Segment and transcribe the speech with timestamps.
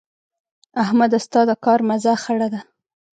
[0.83, 2.61] احمده؛ ستا د کار مزه خړه ده.